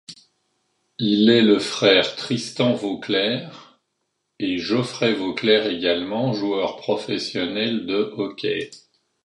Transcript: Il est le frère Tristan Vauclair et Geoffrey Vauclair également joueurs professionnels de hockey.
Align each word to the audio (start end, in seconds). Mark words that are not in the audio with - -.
Il 0.97 1.29
est 1.29 1.43
le 1.43 1.59
frère 1.59 2.15
Tristan 2.15 2.73
Vauclair 2.73 3.77
et 4.39 4.57
Geoffrey 4.57 5.13
Vauclair 5.13 5.67
également 5.67 6.33
joueurs 6.33 6.77
professionnels 6.77 7.85
de 7.85 7.97
hockey. 8.17 8.71